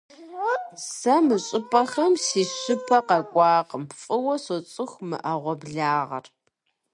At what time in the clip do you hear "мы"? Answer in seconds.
1.25-1.37, 5.07-5.17